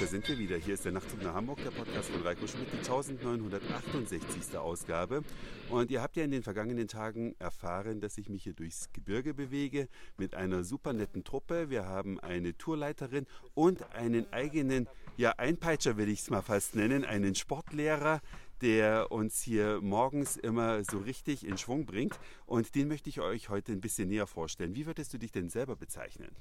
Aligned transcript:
Da 0.00 0.06
sind 0.06 0.26
wir 0.28 0.38
wieder. 0.38 0.56
Hier 0.56 0.72
ist 0.72 0.86
der 0.86 0.92
Nachtzug 0.92 1.22
nach 1.22 1.34
Hamburg, 1.34 1.62
der 1.62 1.72
Podcast 1.72 2.08
von 2.08 2.22
Reiko 2.22 2.46
Schmidt, 2.46 2.72
die 2.72 2.78
1968. 2.78 4.56
Ausgabe. 4.56 5.22
Und 5.68 5.90
ihr 5.90 6.00
habt 6.00 6.16
ja 6.16 6.24
in 6.24 6.30
den 6.30 6.42
vergangenen 6.42 6.88
Tagen 6.88 7.36
erfahren, 7.38 8.00
dass 8.00 8.16
ich 8.16 8.30
mich 8.30 8.44
hier 8.44 8.54
durchs 8.54 8.90
Gebirge 8.94 9.34
bewege 9.34 9.88
mit 10.16 10.34
einer 10.34 10.64
super 10.64 10.94
netten 10.94 11.22
Truppe. 11.22 11.68
Wir 11.68 11.84
haben 11.84 12.18
eine 12.18 12.56
Tourleiterin 12.56 13.26
und 13.52 13.94
einen 13.94 14.32
eigenen, 14.32 14.88
ja, 15.18 15.32
Einpeitscher 15.32 15.98
will 15.98 16.08
ich 16.08 16.20
es 16.20 16.30
mal 16.30 16.40
fast 16.40 16.76
nennen, 16.76 17.04
einen 17.04 17.34
Sportlehrer, 17.34 18.22
der 18.62 19.12
uns 19.12 19.42
hier 19.42 19.80
morgens 19.82 20.38
immer 20.38 20.82
so 20.82 20.96
richtig 20.96 21.46
in 21.46 21.58
Schwung 21.58 21.84
bringt. 21.84 22.18
Und 22.46 22.74
den 22.74 22.88
möchte 22.88 23.10
ich 23.10 23.20
euch 23.20 23.50
heute 23.50 23.72
ein 23.72 23.82
bisschen 23.82 24.08
näher 24.08 24.26
vorstellen. 24.26 24.74
Wie 24.74 24.86
würdest 24.86 25.12
du 25.12 25.18
dich 25.18 25.30
denn 25.30 25.50
selber 25.50 25.76
bezeichnen? 25.76 26.34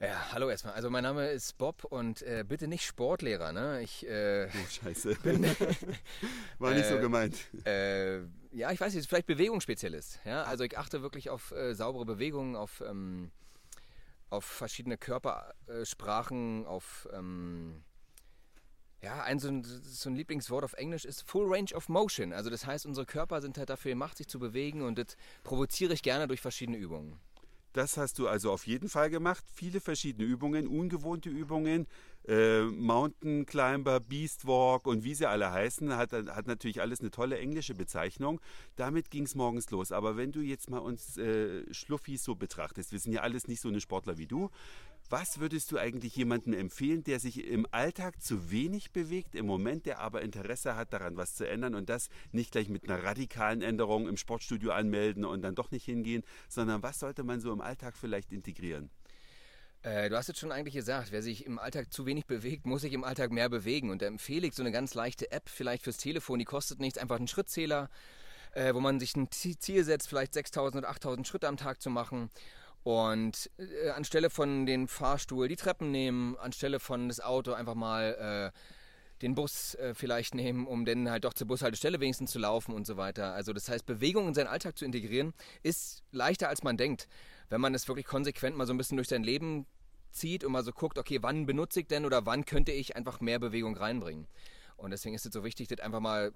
Ja, 0.00 0.32
hallo 0.32 0.48
erstmal. 0.48 0.74
Also 0.74 0.90
mein 0.90 1.02
Name 1.02 1.28
ist 1.30 1.58
Bob 1.58 1.84
und 1.84 2.22
äh, 2.22 2.44
bitte 2.46 2.66
nicht 2.68 2.84
Sportlehrer. 2.84 3.52
Ne? 3.52 3.82
Ich, 3.82 4.06
äh, 4.06 4.48
oh, 4.48 4.68
scheiße. 4.70 5.14
Bin, 5.22 5.44
War 6.58 6.74
nicht 6.74 6.86
äh, 6.86 6.88
so 6.88 6.98
gemeint. 6.98 7.36
Äh, 7.66 8.20
ja, 8.52 8.70
ich 8.72 8.80
weiß 8.80 8.94
nicht, 8.94 9.08
vielleicht 9.08 9.26
Bewegungsspezialist. 9.26 10.20
Ja? 10.24 10.44
Also 10.44 10.64
ich 10.64 10.78
achte 10.78 11.02
wirklich 11.02 11.30
auf 11.30 11.52
äh, 11.52 11.74
saubere 11.74 12.04
Bewegungen, 12.04 12.56
auf, 12.56 12.82
ähm, 12.86 13.30
auf 14.30 14.44
verschiedene 14.44 14.98
Körpersprachen, 14.98 16.66
auf... 16.66 17.08
Ähm, 17.12 17.84
ja, 19.02 19.20
ein 19.24 19.40
so, 19.40 19.48
ein 19.48 19.64
so 19.64 20.10
ein 20.10 20.14
Lieblingswort 20.14 20.62
auf 20.64 20.74
Englisch 20.74 21.04
ist 21.04 21.28
Full 21.28 21.52
Range 21.52 21.74
of 21.74 21.88
Motion. 21.88 22.32
Also 22.32 22.50
das 22.50 22.66
heißt, 22.66 22.86
unsere 22.86 23.04
Körper 23.04 23.40
sind 23.40 23.58
halt 23.58 23.68
dafür 23.68 23.90
gemacht, 23.90 24.16
sich 24.16 24.28
zu 24.28 24.38
bewegen 24.38 24.82
und 24.82 24.96
das 24.96 25.16
provoziere 25.42 25.92
ich 25.92 26.04
gerne 26.04 26.28
durch 26.28 26.40
verschiedene 26.40 26.78
Übungen. 26.78 27.18
Das 27.72 27.96
hast 27.96 28.18
du 28.18 28.28
also 28.28 28.52
auf 28.52 28.66
jeden 28.66 28.88
Fall 28.88 29.08
gemacht. 29.08 29.44
Viele 29.54 29.80
verschiedene 29.80 30.26
Übungen, 30.26 30.66
ungewohnte 30.66 31.30
Übungen. 31.30 31.86
Äh, 32.28 32.62
Mountain 32.62 33.46
Climber, 33.46 33.98
Beast 33.98 34.46
Walk 34.46 34.86
und 34.86 35.02
wie 35.02 35.14
sie 35.14 35.26
alle 35.26 35.50
heißen, 35.50 35.96
hat, 35.96 36.12
hat 36.12 36.46
natürlich 36.46 36.80
alles 36.80 37.00
eine 37.00 37.10
tolle 37.10 37.38
englische 37.38 37.74
Bezeichnung. 37.74 38.40
Damit 38.76 39.10
ging 39.10 39.24
es 39.24 39.34
morgens 39.34 39.70
los. 39.70 39.90
Aber 39.90 40.16
wenn 40.16 40.32
du 40.32 40.40
jetzt 40.40 40.70
mal 40.70 40.78
uns 40.78 41.16
äh, 41.16 41.64
Schluffis 41.72 42.22
so 42.22 42.34
betrachtest, 42.34 42.92
wir 42.92 43.00
sind 43.00 43.12
ja 43.12 43.22
alles 43.22 43.48
nicht 43.48 43.60
so 43.60 43.68
eine 43.68 43.80
Sportler 43.80 44.18
wie 44.18 44.26
du, 44.26 44.50
was 45.10 45.40
würdest 45.40 45.72
du 45.72 45.78
eigentlich 45.78 46.16
jemandem 46.16 46.54
empfehlen, 46.54 47.04
der 47.04 47.20
sich 47.20 47.44
im 47.44 47.66
Alltag 47.70 48.22
zu 48.22 48.50
wenig 48.50 48.92
bewegt, 48.92 49.34
im 49.34 49.46
Moment, 49.46 49.86
der 49.86 50.00
aber 50.00 50.22
Interesse 50.22 50.76
hat, 50.76 50.92
daran 50.92 51.16
was 51.16 51.34
zu 51.34 51.46
ändern 51.46 51.74
und 51.74 51.88
das 51.88 52.08
nicht 52.32 52.52
gleich 52.52 52.68
mit 52.68 52.88
einer 52.88 53.04
radikalen 53.04 53.62
Änderung 53.62 54.08
im 54.08 54.16
Sportstudio 54.16 54.72
anmelden 54.72 55.24
und 55.24 55.42
dann 55.42 55.54
doch 55.54 55.70
nicht 55.70 55.84
hingehen, 55.84 56.22
sondern 56.48 56.82
was 56.82 56.98
sollte 56.98 57.24
man 57.24 57.40
so 57.40 57.52
im 57.52 57.60
Alltag 57.60 57.96
vielleicht 57.96 58.32
integrieren? 58.32 58.90
Äh, 59.82 60.08
du 60.08 60.16
hast 60.16 60.28
es 60.28 60.38
schon 60.38 60.52
eigentlich 60.52 60.74
gesagt, 60.74 61.10
wer 61.10 61.22
sich 61.22 61.44
im 61.44 61.58
Alltag 61.58 61.92
zu 61.92 62.06
wenig 62.06 62.26
bewegt, 62.26 62.66
muss 62.66 62.82
sich 62.82 62.92
im 62.92 63.04
Alltag 63.04 63.32
mehr 63.32 63.48
bewegen. 63.48 63.90
Und 63.90 64.00
da 64.00 64.06
empfehle 64.06 64.46
ich 64.46 64.54
so 64.54 64.62
eine 64.62 64.70
ganz 64.70 64.94
leichte 64.94 65.30
App, 65.32 65.48
vielleicht 65.48 65.82
fürs 65.82 65.96
Telefon, 65.96 66.38
die 66.38 66.44
kostet 66.44 66.78
nichts, 66.78 66.98
einfach 66.98 67.16
einen 67.16 67.28
Schrittzähler, 67.28 67.90
äh, 68.52 68.72
wo 68.74 68.80
man 68.80 69.00
sich 69.00 69.16
ein 69.16 69.28
Ziel 69.30 69.84
setzt, 69.84 70.08
vielleicht 70.08 70.34
6000 70.34 70.84
oder 70.84 70.90
8000 70.90 71.26
Schritte 71.26 71.48
am 71.48 71.56
Tag 71.56 71.82
zu 71.82 71.90
machen 71.90 72.30
und 72.84 73.50
äh, 73.58 73.90
anstelle 73.90 74.30
von 74.30 74.66
den 74.66 74.88
Fahrstuhl 74.88 75.48
die 75.48 75.56
Treppen 75.56 75.90
nehmen, 75.90 76.36
anstelle 76.36 76.80
von 76.80 77.08
das 77.08 77.20
Auto 77.20 77.52
einfach 77.52 77.74
mal 77.74 78.52
äh, 78.52 78.58
den 79.22 79.34
Bus 79.34 79.74
äh, 79.76 79.94
vielleicht 79.94 80.34
nehmen, 80.34 80.66
um 80.66 80.84
dann 80.84 81.08
halt 81.08 81.24
doch 81.24 81.32
zur 81.32 81.46
Bushaltestelle 81.46 82.00
wenigstens 82.00 82.32
zu 82.32 82.40
laufen 82.40 82.74
und 82.74 82.86
so 82.86 82.96
weiter. 82.96 83.32
Also 83.34 83.52
das 83.52 83.68
heißt, 83.68 83.86
Bewegung 83.86 84.28
in 84.28 84.34
seinen 84.34 84.48
Alltag 84.48 84.76
zu 84.76 84.84
integrieren, 84.84 85.32
ist 85.62 86.02
leichter 86.10 86.48
als 86.48 86.64
man 86.64 86.76
denkt. 86.76 87.08
Wenn 87.48 87.60
man 87.60 87.74
es 87.74 87.86
wirklich 87.86 88.06
konsequent 88.06 88.56
mal 88.56 88.66
so 88.66 88.74
ein 88.74 88.78
bisschen 88.78 88.96
durch 88.96 89.08
sein 89.08 89.22
Leben 89.22 89.66
zieht 90.10 90.44
und 90.44 90.52
mal 90.52 90.64
so 90.64 90.72
guckt, 90.72 90.98
okay, 90.98 91.18
wann 91.22 91.46
benutze 91.46 91.80
ich 91.80 91.86
denn 91.86 92.04
oder 92.04 92.26
wann 92.26 92.44
könnte 92.44 92.72
ich 92.72 92.96
einfach 92.96 93.20
mehr 93.20 93.38
Bewegung 93.38 93.76
reinbringen. 93.76 94.26
Und 94.76 94.90
deswegen 94.90 95.14
ist 95.14 95.24
es 95.24 95.32
so 95.32 95.44
wichtig, 95.44 95.68
das 95.68 95.80
einfach 95.80 96.00
mal 96.00 96.32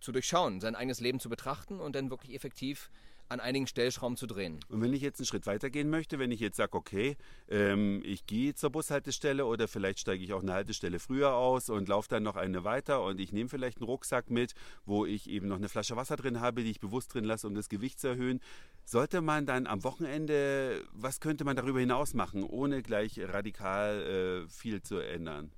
zu 0.00 0.12
durchschauen, 0.12 0.60
sein 0.60 0.76
eigenes 0.76 1.00
Leben 1.00 1.20
zu 1.20 1.30
betrachten 1.30 1.80
und 1.80 1.96
dann 1.96 2.10
wirklich 2.10 2.34
effektiv 2.34 2.90
an 3.28 3.40
einigen 3.40 3.66
Stellschrauben 3.66 4.16
zu 4.16 4.26
drehen. 4.26 4.60
Und 4.68 4.80
wenn 4.80 4.92
ich 4.92 5.02
jetzt 5.02 5.20
einen 5.20 5.26
Schritt 5.26 5.46
weiter 5.46 5.70
gehen 5.70 5.90
möchte, 5.90 6.18
wenn 6.18 6.30
ich 6.30 6.40
jetzt 6.40 6.56
sage, 6.56 6.74
okay, 6.74 7.16
ähm, 7.48 8.02
ich 8.04 8.26
gehe 8.26 8.54
zur 8.54 8.70
Bushaltestelle 8.70 9.46
oder 9.46 9.68
vielleicht 9.68 9.98
steige 9.98 10.22
ich 10.22 10.32
auch 10.32 10.42
eine 10.42 10.52
Haltestelle 10.52 10.98
früher 10.98 11.34
aus 11.34 11.68
und 11.68 11.88
laufe 11.88 12.08
dann 12.08 12.22
noch 12.22 12.36
eine 12.36 12.64
weiter 12.64 13.02
und 13.02 13.20
ich 13.20 13.32
nehme 13.32 13.48
vielleicht 13.48 13.78
einen 13.78 13.86
Rucksack 13.86 14.30
mit, 14.30 14.54
wo 14.84 15.06
ich 15.06 15.28
eben 15.28 15.48
noch 15.48 15.56
eine 15.56 15.68
Flasche 15.68 15.96
Wasser 15.96 16.16
drin 16.16 16.40
habe, 16.40 16.62
die 16.62 16.70
ich 16.70 16.80
bewusst 16.80 17.14
drin 17.14 17.24
lasse, 17.24 17.46
um 17.46 17.54
das 17.54 17.68
Gewicht 17.68 17.98
zu 17.98 18.08
erhöhen. 18.08 18.40
Sollte 18.84 19.20
man 19.20 19.46
dann 19.46 19.66
am 19.66 19.82
Wochenende, 19.82 20.84
was 20.92 21.20
könnte 21.20 21.44
man 21.44 21.56
darüber 21.56 21.80
hinaus 21.80 22.14
machen, 22.14 22.44
ohne 22.44 22.82
gleich 22.82 23.18
radikal 23.18 24.44
äh, 24.46 24.48
viel 24.48 24.82
zu 24.82 24.98
ändern? 24.98 25.50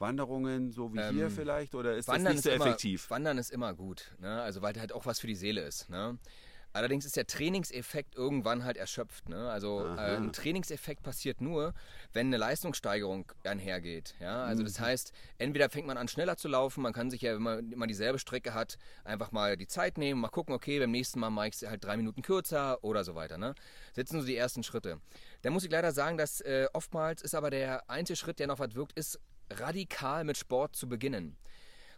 Wanderungen, 0.00 0.72
so 0.72 0.92
wie 0.92 0.98
ähm, 0.98 1.14
hier 1.14 1.30
vielleicht, 1.30 1.74
oder 1.74 1.96
ist 1.96 2.08
Wandern 2.08 2.24
das 2.24 2.34
nicht 2.34 2.44
so 2.44 2.50
immer, 2.50 2.66
effektiv? 2.66 3.10
Wandern 3.10 3.38
ist 3.38 3.50
immer 3.50 3.74
gut, 3.74 4.14
ne? 4.18 4.40
also 4.42 4.62
weil 4.62 4.78
halt 4.78 4.92
auch 4.92 5.06
was 5.06 5.20
für 5.20 5.26
die 5.26 5.34
Seele 5.34 5.62
ist. 5.62 5.88
Ne? 5.90 6.18
Allerdings 6.72 7.04
ist 7.04 7.16
der 7.16 7.26
Trainingseffekt 7.26 8.14
irgendwann 8.14 8.64
halt 8.64 8.76
erschöpft. 8.76 9.28
Ne? 9.28 9.50
Also 9.50 9.84
äh, 9.86 10.16
ein 10.16 10.32
Trainingseffekt 10.32 11.02
passiert 11.02 11.40
nur, 11.40 11.74
wenn 12.12 12.28
eine 12.28 12.36
Leistungssteigerung 12.36 13.32
einhergeht. 13.42 14.14
Ja? 14.20 14.44
Also 14.44 14.62
mhm. 14.62 14.66
das 14.66 14.78
heißt, 14.78 15.12
entweder 15.38 15.68
fängt 15.68 15.88
man 15.88 15.96
an 15.96 16.06
schneller 16.06 16.36
zu 16.36 16.46
laufen, 16.46 16.82
man 16.82 16.92
kann 16.92 17.10
sich 17.10 17.22
ja, 17.22 17.34
wenn 17.34 17.42
man 17.42 17.72
immer 17.72 17.88
dieselbe 17.88 18.20
Strecke 18.20 18.54
hat, 18.54 18.78
einfach 19.02 19.32
mal 19.32 19.56
die 19.56 19.66
Zeit 19.66 19.98
nehmen, 19.98 20.20
mal 20.20 20.28
gucken, 20.28 20.54
okay, 20.54 20.78
beim 20.78 20.92
nächsten 20.92 21.18
Mal 21.18 21.30
mache 21.30 21.48
ich 21.48 21.54
es 21.54 21.68
halt 21.68 21.84
drei 21.84 21.96
Minuten 21.96 22.22
kürzer 22.22 22.82
oder 22.84 23.02
so 23.02 23.16
weiter. 23.16 23.36
Ne? 23.36 23.56
Setzen 23.92 24.20
so 24.20 24.26
die 24.26 24.36
ersten 24.36 24.62
Schritte. 24.62 25.00
Da 25.42 25.50
muss 25.50 25.64
ich 25.64 25.70
leider 25.72 25.90
sagen, 25.90 26.18
dass 26.18 26.40
äh, 26.40 26.68
oftmals 26.72 27.22
ist 27.22 27.34
aber 27.34 27.50
der 27.50 27.90
einzige 27.90 28.16
Schritt, 28.16 28.38
der 28.38 28.46
noch 28.46 28.60
was 28.60 28.76
wirkt, 28.76 28.92
ist 28.92 29.18
radikal 29.50 30.24
mit 30.24 30.36
Sport 30.36 30.76
zu 30.76 30.88
beginnen. 30.88 31.36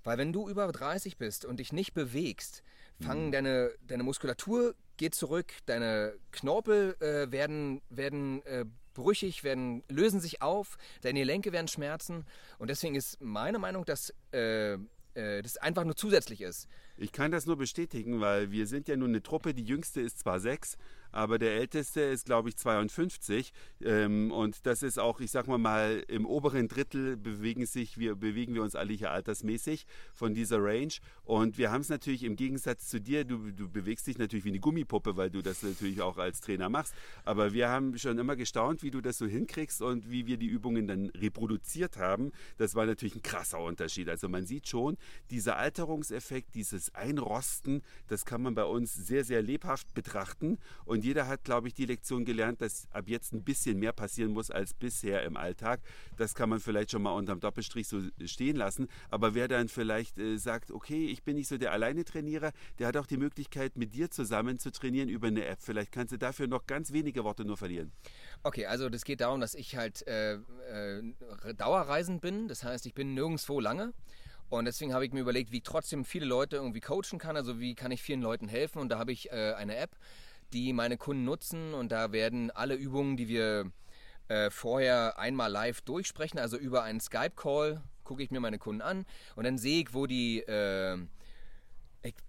Weil 0.04 0.18
wenn 0.18 0.32
du 0.32 0.48
über 0.48 0.70
30 0.70 1.16
bist 1.16 1.44
und 1.44 1.60
dich 1.60 1.72
nicht 1.72 1.94
bewegst, 1.94 2.62
fangen 3.00 3.26
mhm. 3.26 3.32
deine, 3.32 3.70
deine 3.86 4.02
Muskulatur 4.02 4.74
geht 4.96 5.14
zurück, 5.14 5.52
deine 5.66 6.14
Knorpel 6.32 6.96
äh, 7.00 7.30
werden, 7.30 7.82
werden 7.88 8.44
äh, 8.46 8.64
brüchig, 8.94 9.44
werden, 9.44 9.82
lösen 9.88 10.20
sich 10.20 10.42
auf, 10.42 10.76
deine 11.02 11.20
Gelenke 11.20 11.52
werden 11.52 11.68
schmerzen. 11.68 12.24
Und 12.58 12.68
deswegen 12.68 12.94
ist 12.94 13.20
meine 13.20 13.58
Meinung, 13.58 13.84
dass 13.84 14.12
äh, 14.32 14.74
äh 15.14 15.42
das 15.42 15.56
einfach 15.56 15.84
nur 15.84 15.96
zusätzlich 15.96 16.40
ist. 16.40 16.68
Ich 16.96 17.12
kann 17.12 17.30
das 17.30 17.46
nur 17.46 17.56
bestätigen, 17.56 18.20
weil 18.20 18.50
wir 18.50 18.66
sind 18.66 18.88
ja 18.88 18.96
nun 18.96 19.10
eine 19.10 19.22
Truppe, 19.22 19.54
die 19.54 19.64
jüngste 19.64 20.00
ist 20.00 20.18
zwar 20.18 20.40
sechs, 20.40 20.76
aber 21.12 21.38
der 21.38 21.54
älteste 21.54 22.00
ist, 22.00 22.26
glaube 22.26 22.48
ich, 22.48 22.56
52. 22.56 23.52
Ähm, 23.82 24.32
und 24.32 24.66
das 24.66 24.82
ist 24.82 24.98
auch, 24.98 25.20
ich 25.20 25.30
sag 25.30 25.46
mal 25.46 25.58
mal, 25.58 26.02
im 26.08 26.26
oberen 26.26 26.68
Drittel 26.68 27.16
bewegen 27.16 27.66
sich, 27.66 27.98
wir 27.98 28.16
bewegen 28.16 28.54
wir 28.54 28.62
uns 28.62 28.74
alle 28.74 28.92
hier 28.92 29.10
altersmäßig 29.10 29.86
von 30.12 30.34
dieser 30.34 30.62
Range. 30.62 30.92
Und 31.24 31.58
wir 31.58 31.70
haben 31.70 31.82
es 31.82 31.88
natürlich 31.88 32.24
im 32.24 32.36
Gegensatz 32.36 32.88
zu 32.88 33.00
dir, 33.00 33.24
du, 33.24 33.52
du 33.52 33.68
bewegst 33.68 34.06
dich 34.06 34.18
natürlich 34.18 34.44
wie 34.44 34.50
eine 34.50 34.60
Gummipuppe, 34.60 35.16
weil 35.16 35.30
du 35.30 35.42
das 35.42 35.62
natürlich 35.62 36.00
auch 36.00 36.18
als 36.18 36.40
Trainer 36.40 36.68
machst. 36.68 36.94
Aber 37.24 37.52
wir 37.52 37.68
haben 37.68 37.96
schon 37.98 38.18
immer 38.18 38.36
gestaunt, 38.36 38.82
wie 38.82 38.90
du 38.90 39.00
das 39.00 39.18
so 39.18 39.26
hinkriegst 39.26 39.82
und 39.82 40.10
wie 40.10 40.26
wir 40.26 40.36
die 40.36 40.46
Übungen 40.46 40.86
dann 40.86 41.10
reproduziert 41.10 41.98
haben. 41.98 42.32
Das 42.56 42.74
war 42.74 42.86
natürlich 42.86 43.14
ein 43.16 43.22
krasser 43.22 43.60
Unterschied. 43.60 44.08
Also 44.08 44.28
man 44.28 44.46
sieht 44.46 44.68
schon, 44.68 44.96
dieser 45.30 45.56
Alterungseffekt, 45.56 46.54
dieses 46.54 46.94
Einrosten, 46.94 47.82
das 48.08 48.24
kann 48.24 48.42
man 48.42 48.54
bei 48.54 48.64
uns 48.64 48.94
sehr, 48.94 49.24
sehr 49.24 49.42
lebhaft 49.42 49.92
betrachten. 49.94 50.58
Und 50.84 51.01
und 51.02 51.06
jeder 51.06 51.26
hat, 51.26 51.42
glaube 51.42 51.66
ich, 51.66 51.74
die 51.74 51.84
Lektion 51.84 52.24
gelernt, 52.24 52.62
dass 52.62 52.86
ab 52.92 53.08
jetzt 53.08 53.32
ein 53.32 53.42
bisschen 53.42 53.76
mehr 53.80 53.92
passieren 53.92 54.30
muss 54.30 54.52
als 54.52 54.72
bisher 54.72 55.24
im 55.24 55.36
Alltag. 55.36 55.80
Das 56.16 56.32
kann 56.32 56.48
man 56.48 56.60
vielleicht 56.60 56.92
schon 56.92 57.02
mal 57.02 57.10
unterm 57.10 57.40
Doppelstrich 57.40 57.88
so 57.88 58.02
stehen 58.24 58.54
lassen. 58.54 58.86
Aber 59.10 59.34
wer 59.34 59.48
dann 59.48 59.68
vielleicht 59.68 60.16
äh, 60.20 60.36
sagt, 60.36 60.70
okay, 60.70 61.06
ich 61.06 61.24
bin 61.24 61.34
nicht 61.34 61.48
so 61.48 61.58
der 61.58 61.72
alleine 61.72 62.04
Trainierer, 62.04 62.52
der 62.78 62.86
hat 62.86 62.96
auch 62.96 63.06
die 63.06 63.16
Möglichkeit, 63.16 63.76
mit 63.76 63.94
dir 63.94 64.12
zusammen 64.12 64.60
zu 64.60 64.70
trainieren 64.70 65.08
über 65.08 65.26
eine 65.26 65.44
App. 65.44 65.58
Vielleicht 65.60 65.90
kannst 65.90 66.12
du 66.12 66.18
dafür 66.18 66.46
noch 66.46 66.68
ganz 66.68 66.92
wenige 66.92 67.24
Worte 67.24 67.44
nur 67.44 67.56
verlieren. 67.56 67.90
Okay, 68.44 68.66
also 68.66 68.88
das 68.88 69.02
geht 69.02 69.22
darum, 69.22 69.40
dass 69.40 69.56
ich 69.56 69.74
halt 69.74 70.06
äh, 70.06 70.34
äh, 70.34 71.02
Dauerreisend 71.56 72.20
bin. 72.20 72.46
Das 72.46 72.62
heißt, 72.62 72.86
ich 72.86 72.94
bin 72.94 73.14
nirgendwo 73.14 73.58
lange. 73.58 73.92
Und 74.50 74.66
deswegen 74.66 74.92
habe 74.92 75.06
ich 75.06 75.12
mir 75.12 75.20
überlegt, 75.20 75.50
wie 75.50 75.56
ich 75.56 75.62
trotzdem 75.62 76.04
viele 76.04 76.26
Leute 76.26 76.56
irgendwie 76.56 76.80
coachen 76.80 77.18
kann. 77.18 77.36
Also 77.36 77.58
wie 77.58 77.74
kann 77.74 77.90
ich 77.90 78.02
vielen 78.02 78.20
Leuten 78.20 78.46
helfen? 78.46 78.78
Und 78.78 78.90
da 78.90 78.98
habe 78.98 79.10
ich 79.10 79.32
äh, 79.32 79.54
eine 79.54 79.76
App, 79.76 79.96
die 80.52 80.72
meine 80.72 80.96
Kunden 80.96 81.24
nutzen. 81.24 81.74
Und 81.74 81.92
da 81.92 82.12
werden 82.12 82.50
alle 82.50 82.74
Übungen, 82.74 83.16
die 83.16 83.28
wir 83.28 83.70
äh, 84.28 84.50
vorher 84.50 85.18
einmal 85.18 85.50
live 85.50 85.80
durchsprechen, 85.80 86.38
also 86.38 86.56
über 86.56 86.82
einen 86.82 87.00
Skype-Call, 87.00 87.82
gucke 88.04 88.22
ich 88.22 88.30
mir 88.30 88.40
meine 88.40 88.58
Kunden 88.58 88.82
an. 88.82 89.04
Und 89.36 89.44
dann 89.44 89.58
sehe 89.58 89.82
ich, 89.82 89.94
wo 89.94 90.06
die 90.06 90.40
äh, 90.40 90.98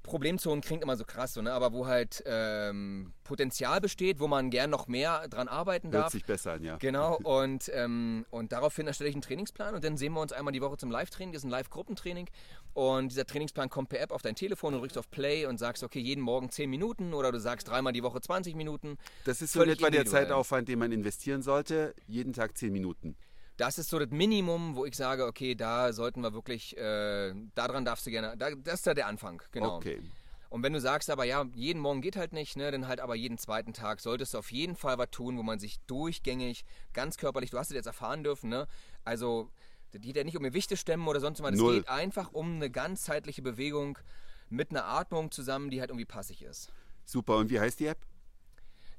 Problemzonen 0.03 0.61
klingt 0.61 0.83
immer 0.83 0.95
so 0.95 1.03
krass, 1.03 1.33
so, 1.33 1.41
ne? 1.41 1.51
aber 1.51 1.73
wo 1.73 1.87
halt 1.87 2.23
ähm, 2.27 3.13
Potenzial 3.23 3.81
besteht, 3.81 4.19
wo 4.19 4.27
man 4.27 4.51
gern 4.51 4.69
noch 4.69 4.87
mehr 4.87 5.27
dran 5.27 5.47
arbeiten 5.47 5.89
darf. 5.89 6.03
Hört 6.03 6.11
sich 6.11 6.25
besser 6.25 6.53
an, 6.53 6.63
ja. 6.63 6.77
Genau, 6.77 7.17
und, 7.23 7.71
ähm, 7.73 8.25
und 8.29 8.51
daraufhin 8.51 8.85
erstelle 8.85 9.09
ich 9.09 9.15
einen 9.15 9.23
Trainingsplan 9.23 9.73
und 9.73 9.83
dann 9.83 9.97
sehen 9.97 10.13
wir 10.13 10.21
uns 10.21 10.31
einmal 10.31 10.51
die 10.51 10.61
Woche 10.61 10.77
zum 10.77 10.91
Live-Training. 10.91 11.33
Das 11.33 11.41
ist 11.41 11.45
ein 11.45 11.49
Live-Gruppentraining 11.49 12.29
und 12.73 13.11
dieser 13.11 13.25
Trainingsplan 13.25 13.69
kommt 13.69 13.89
per 13.89 14.01
App 14.01 14.11
auf 14.11 14.21
dein 14.21 14.35
Telefon 14.35 14.75
und 14.75 14.81
drückst 14.81 14.97
auf 14.97 15.09
Play 15.09 15.45
und 15.47 15.57
sagst, 15.57 15.83
okay, 15.83 15.99
jeden 15.99 16.21
Morgen 16.21 16.51
10 16.51 16.69
Minuten 16.69 17.13
oder 17.13 17.31
du 17.31 17.39
sagst 17.39 17.67
dreimal 17.67 17.93
die 17.93 18.03
Woche 18.03 18.21
20 18.21 18.55
Minuten. 18.55 18.97
Das 19.25 19.41
ist 19.41 19.53
so 19.53 19.63
etwa 19.63 19.89
der 19.89 20.05
Zeitaufwand, 20.05 20.67
den 20.67 20.79
man 20.79 20.91
investieren 20.91 21.41
sollte, 21.41 21.95
jeden 22.07 22.33
Tag 22.33 22.57
10 22.57 22.71
Minuten. 22.71 23.15
Das 23.57 23.77
ist 23.77 23.89
so 23.89 23.99
das 23.99 24.09
Minimum, 24.09 24.75
wo 24.75 24.85
ich 24.85 24.95
sage, 24.95 25.25
okay, 25.25 25.55
da 25.55 25.93
sollten 25.93 26.21
wir 26.21 26.33
wirklich, 26.33 26.75
äh, 26.77 27.33
daran 27.53 27.85
darfst 27.85 28.05
du 28.05 28.11
gerne, 28.11 28.35
da, 28.37 28.51
das 28.55 28.75
ist 28.75 28.87
da 28.87 28.93
der 28.93 29.07
Anfang, 29.07 29.41
genau. 29.51 29.75
Okay. 29.75 30.01
Und 30.49 30.61
wenn 30.61 30.73
du 30.73 30.79
sagst, 30.79 31.09
aber 31.09 31.23
ja, 31.23 31.45
jeden 31.55 31.79
Morgen 31.79 32.01
geht 32.01 32.15
halt 32.15 32.31
nicht, 32.31 32.57
ne, 32.57 32.69
dann 32.69 32.87
halt 32.87 32.99
aber 32.99 33.15
jeden 33.15 33.39
zweiten 33.39 33.73
Tag 33.73 33.99
solltest 33.99 34.35
du 34.35 34.37
auf 34.37 34.51
jeden 34.51 34.75
Fall 34.75 34.99
was 34.99 35.09
tun, 35.09 35.35
wo 35.37 35.41
man 35.41 35.57
sich 35.57 35.79
durchgängig, 35.87 36.63
ganz 36.93 37.17
körperlich, 37.17 37.49
du 37.49 37.57
hast 37.57 37.71
es 37.71 37.75
jetzt 37.75 37.87
erfahren 37.87 38.23
dürfen, 38.23 38.49
ne? 38.51 38.67
Also, 39.03 39.49
das 39.91 40.01
geht 40.01 40.15
ja 40.15 40.23
nicht 40.23 40.37
um 40.37 40.43
Gewichte 40.43 40.77
stemmen 40.77 41.07
oder 41.07 41.19
sonst 41.19 41.41
was, 41.41 41.55
es 41.55 41.59
geht 41.59 41.89
einfach 41.89 42.33
um 42.33 42.55
eine 42.55 42.69
ganzheitliche 42.69 43.41
Bewegung 43.41 43.97
mit 44.49 44.69
einer 44.69 44.85
Atmung 44.85 45.31
zusammen, 45.31 45.71
die 45.71 45.79
halt 45.79 45.89
irgendwie 45.89 46.05
passig 46.05 46.43
ist. 46.43 46.71
Super. 47.03 47.37
Und 47.37 47.49
wie 47.49 47.59
heißt 47.59 47.79
die 47.79 47.87
App? 47.87 47.97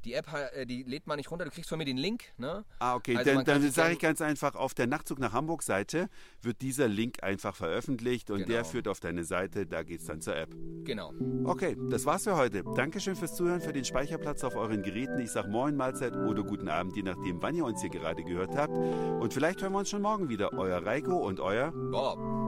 Die 0.05 0.13
App, 0.13 0.27
äh, 0.55 0.67
die 0.67 0.83
lädt 0.83 1.07
man 1.07 1.17
nicht 1.17 1.31
runter, 1.31 1.45
du 1.45 1.51
kriegst 1.51 1.69
von 1.71 1.79
mir 1.79 1.85
den 1.85 1.97
Link, 1.97 2.25
ne? 2.37 2.65
Ah, 2.79 2.95
okay. 2.95 3.17
Also 3.17 3.35
dann 3.35 3.45
dann 3.45 3.71
sage 3.71 3.95
ich 3.95 3.99
ganz 3.99 4.21
einfach, 4.21 4.55
auf 4.55 4.75
der 4.75 4.87
Nachtzug 4.87 5.19
nach 5.19 5.33
Hamburg 5.33 5.63
Seite 5.63 6.09
wird 6.43 6.61
dieser 6.61 6.89
Link 6.89 7.23
einfach 7.23 7.57
veröffentlicht 7.57 8.31
und 8.31 8.41
der 8.41 8.59
Genau. 8.59 8.65
führt 8.65 8.89
auf 8.89 9.01
deine 9.01 9.25
Seite, 9.25 9.67
da 9.67 9.83
geht 9.83 10.01
es 10.01 10.07
dann 10.07 10.21
zur 10.21 10.37
App. 10.37 10.55
Genau. 10.85 11.13
Okay, 11.45 11.77
das 11.91 12.05
war's 12.05 12.25
für 12.25 12.37
heute. 12.37 12.65
Dankeschön 12.77 13.17
fürs 13.17 13.35
Zuhören, 13.35 13.61
für 13.61 13.73
den 13.73 13.85
Speicherplatz 13.85 14.45
auf 14.45 14.57
euren 14.57 14.83
Geräten. 14.83 15.19
Ich 15.21 15.31
sag 15.31 15.49
Moin, 15.49 15.77
Mahlzeit 15.77 16.15
oder 16.15 16.43
guten 16.43 16.69
Abend, 16.69 16.97
je 16.97 17.03
nachdem, 17.03 17.41
wann 17.41 17.55
ihr 17.55 17.65
uns 17.65 17.81
hier 17.81 17.91
gerade 17.91 18.23
gehört 18.25 18.55
habt. 18.57 18.73
Und 18.75 19.33
vielleicht 19.33 19.63
hören 19.63 19.73
wir 19.73 19.79
uns 19.79 19.91
schon 19.91 20.03
morgen 20.03 20.29
wieder. 20.29 20.53
Euer 20.53 20.85
Reiko 20.85 21.17
und 21.17 21.41
euer 21.41 21.73
Bob. 21.73 22.44